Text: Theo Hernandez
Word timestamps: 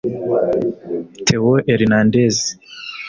Theo 1.25 1.51
Hernandez 1.67 2.37